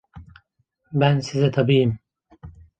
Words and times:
Ben 0.91 1.19
size 1.21 1.51
tabiyim. 1.51 1.99